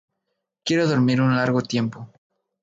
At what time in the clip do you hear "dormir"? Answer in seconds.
0.87-1.21